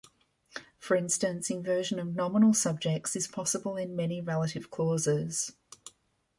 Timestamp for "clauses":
4.71-5.51